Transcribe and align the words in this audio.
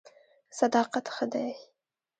صداقت 0.57 1.05
ښه 1.15 1.25
دی. 1.33 1.49